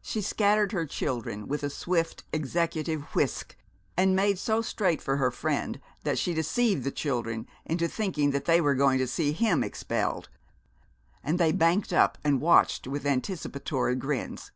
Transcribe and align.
She 0.00 0.22
scattered 0.22 0.72
her 0.72 0.86
children 0.86 1.46
with 1.46 1.62
a 1.62 1.68
swift 1.68 2.24
executive 2.32 3.02
whisk, 3.14 3.54
and 3.98 4.16
made 4.16 4.38
so 4.38 4.62
straight 4.62 5.02
for 5.02 5.18
her 5.18 5.30
friend 5.30 5.78
that 6.04 6.16
she 6.18 6.32
deceived 6.32 6.84
the 6.84 6.90
children 6.90 7.46
into 7.66 7.86
thinking 7.86 8.30
they 8.30 8.62
were 8.62 8.74
going 8.74 8.96
to 8.96 9.06
see 9.06 9.32
him 9.32 9.62
expelled, 9.62 10.30
and 11.22 11.38
they 11.38 11.52
banked 11.52 11.92
up 11.92 12.16
and 12.24 12.40
watched 12.40 12.86
with 12.86 13.04
anticipatory 13.04 13.94
grins. 13.94 14.52